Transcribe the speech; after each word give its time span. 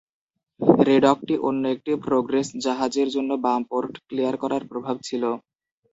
রেডকটি 0.87 1.35
অন্য 1.47 1.63
একটি 1.75 1.91
প্রোগ্রেস 2.05 2.47
জাহাজের 2.65 3.07
জন্য 3.15 3.31
বাম 3.43 3.61
পোর্ট 3.69 3.93
ক্লিয়ার 4.07 4.35
করার 4.43 4.63
প্রভাব 4.71 4.95
ছিল। 5.07 5.23